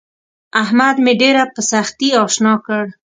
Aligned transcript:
احمد 0.61 0.95
مې 1.03 1.13
ډېره 1.21 1.43
په 1.53 1.61
سختي 1.71 2.09
اشنا 2.23 2.53
کړ. 2.65 2.83